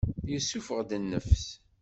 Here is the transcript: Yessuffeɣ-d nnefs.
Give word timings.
Yessuffeɣ-d 0.31 0.91
nnefs. 1.01 1.45